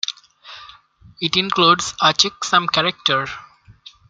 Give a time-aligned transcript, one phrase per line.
[1.21, 3.27] It includes a checksum character.